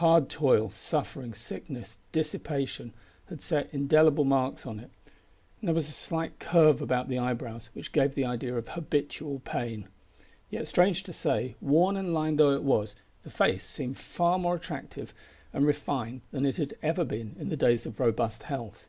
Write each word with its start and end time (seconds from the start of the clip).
Hard 0.00 0.30
toil, 0.30 0.70
suffering, 0.70 1.34
sickness, 1.34 1.98
dissipation, 2.10 2.94
had 3.26 3.42
set 3.42 3.68
indelible 3.70 4.24
marks 4.24 4.64
on 4.64 4.80
it, 4.80 4.88
and 5.60 5.68
there 5.68 5.74
was 5.74 5.90
a 5.90 5.92
slight 5.92 6.38
curve 6.40 6.80
about 6.80 7.10
the 7.10 7.18
eyebrows 7.18 7.68
which 7.74 7.92
gave 7.92 8.14
the 8.14 8.24
idea 8.24 8.56
of 8.56 8.68
habitual 8.68 9.40
pain. 9.40 9.86
Yet 10.48 10.68
strange 10.68 11.02
to 11.02 11.12
say, 11.12 11.54
worn 11.60 11.98
and 11.98 12.14
lined 12.14 12.38
though 12.38 12.52
it 12.52 12.62
was, 12.64 12.96
the 13.24 13.30
face 13.30 13.64
seemed 13.66 13.98
far 13.98 14.38
more 14.38 14.54
attractive 14.56 15.12
and 15.52 15.66
refined 15.66 16.22
than 16.30 16.46
it 16.46 16.56
had 16.56 16.72
ever 16.82 17.04
been 17.04 17.36
in 17.38 17.48
the 17.50 17.54
days 17.58 17.84
of 17.84 18.00
robust 18.00 18.44
health. 18.44 18.88